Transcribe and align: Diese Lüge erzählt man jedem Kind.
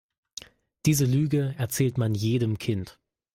Diese 0.87 1.05
Lüge 1.05 1.53
erzählt 1.59 1.99
man 1.99 2.15
jedem 2.15 2.57
Kind. 2.57 2.97